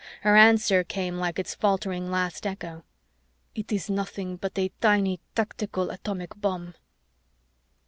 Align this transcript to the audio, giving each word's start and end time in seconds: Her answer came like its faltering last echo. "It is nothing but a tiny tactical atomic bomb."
Her 0.21 0.35
answer 0.35 0.83
came 0.83 1.19
like 1.19 1.37
its 1.37 1.53
faltering 1.53 2.09
last 2.09 2.47
echo. 2.47 2.83
"It 3.53 3.71
is 3.71 3.87
nothing 3.87 4.35
but 4.37 4.57
a 4.57 4.71
tiny 4.81 5.19
tactical 5.35 5.91
atomic 5.91 6.31
bomb." 6.41 6.73